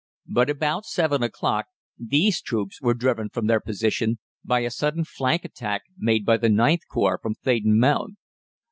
[0.25, 5.45] But about seven o'clock these troops were driven from their position by a sudden flank
[5.45, 8.15] attack made by the IXth Corps from Theydon Mount.